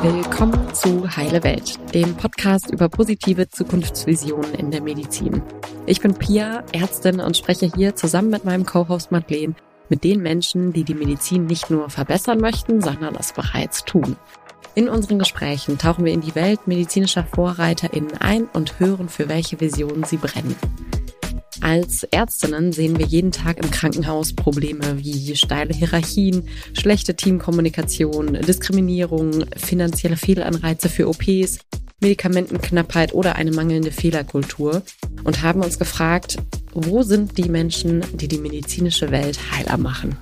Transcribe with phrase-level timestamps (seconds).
[0.00, 5.42] Willkommen zu Heile Welt, dem Podcast über positive Zukunftsvisionen in der Medizin.
[5.86, 9.56] Ich bin Pia, Ärztin und spreche hier zusammen mit meinem Co-Host Madeleine
[9.88, 14.16] mit den Menschen, die die Medizin nicht nur verbessern möchten, sondern es bereits tun.
[14.76, 19.60] In unseren Gesprächen tauchen wir in die Welt medizinischer VorreiterInnen ein und hören, für welche
[19.60, 20.56] Visionen sie brennen.
[21.64, 29.46] Als Ärztinnen sehen wir jeden Tag im Krankenhaus Probleme wie steile Hierarchien, schlechte Teamkommunikation, Diskriminierung,
[29.56, 31.60] finanzielle Fehlanreize für OPs,
[32.02, 34.82] Medikamentenknappheit oder eine mangelnde Fehlerkultur
[35.24, 36.36] und haben uns gefragt,
[36.74, 40.18] wo sind die Menschen, die die medizinische Welt heiler machen?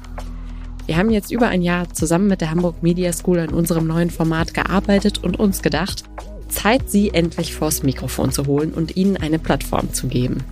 [0.87, 4.11] Wir haben jetzt über ein Jahr zusammen mit der Hamburg Media School in unserem neuen
[4.11, 6.05] Format gearbeitet und uns gedacht,
[6.49, 10.45] Zeit, sie endlich vors Mikrofon zu holen und ihnen eine Plattform zu geben.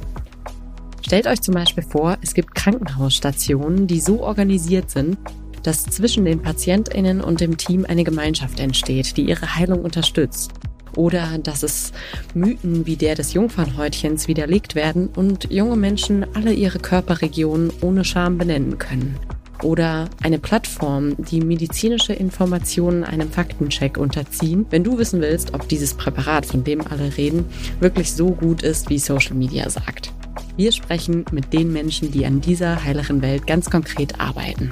[1.10, 5.18] Stellt euch zum Beispiel vor, es gibt Krankenhausstationen, die so organisiert sind,
[5.65, 10.52] dass zwischen den PatientInnen und dem Team eine Gemeinschaft entsteht, die ihre Heilung unterstützt.
[10.95, 11.90] Oder dass es
[12.32, 18.38] Mythen wie der des Jungfernhäutchens widerlegt werden und junge Menschen alle ihre Körperregionen ohne Scham
[18.38, 19.18] benennen können.
[19.65, 25.92] Oder eine Plattform, die medizinische Informationen einem Faktencheck unterziehen, wenn du wissen willst, ob dieses
[25.95, 27.46] Präparat, von dem alle reden,
[27.80, 30.10] wirklich so gut ist, wie Social Media sagt.
[30.56, 34.70] Wir sprechen mit den Menschen, die an dieser heileren Welt ganz konkret arbeiten.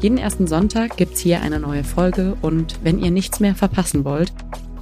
[0.00, 4.32] Jeden ersten Sonntag gibt's hier eine neue Folge und wenn ihr nichts mehr verpassen wollt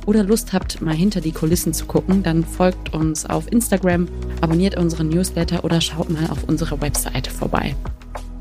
[0.07, 4.09] oder Lust habt, mal hinter die Kulissen zu gucken, dann folgt uns auf Instagram,
[4.41, 7.77] abonniert unseren Newsletter oder schaut mal auf unserer Webseite vorbei.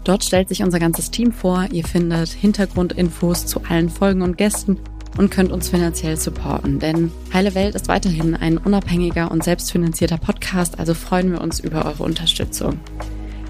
[0.04, 1.68] Dort stellt sich unser ganzes Team vor.
[1.72, 4.78] Ihr findet Hintergrundinfos zu allen Folgen und Gästen
[5.18, 6.80] und könnt uns finanziell supporten.
[6.80, 11.86] Denn Heile Welt ist weiterhin ein unabhängiger und selbstfinanzierter Podcast, also freuen wir uns über
[11.86, 12.80] eure Unterstützung.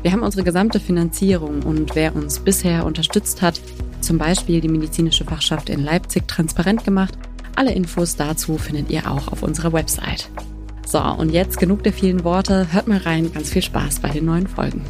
[0.02, 3.62] Wir haben unsere gesamte Finanzierung und wer uns bisher unterstützt hat,
[4.02, 7.14] zum Beispiel die medizinische Fachschaft in Leipzig, transparent gemacht.
[7.56, 10.30] Alle Infos dazu findet ihr auch auf unserer Website.
[10.86, 12.74] So, und jetzt genug der vielen Worte.
[12.74, 13.32] Hört mal rein.
[13.32, 14.84] Ganz viel Spaß bei den neuen Folgen.